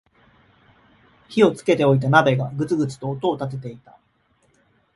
[1.29, 3.99] 火をつけておいた鍋がグツグツと音を立てていた